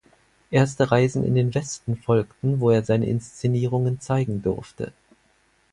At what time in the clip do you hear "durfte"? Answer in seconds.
4.41-4.93